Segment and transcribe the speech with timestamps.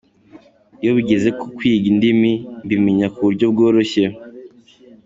[0.81, 2.31] Iyo bigeze ku kwiga indimi
[2.65, 4.03] mbimenya ku buryo bworoshye.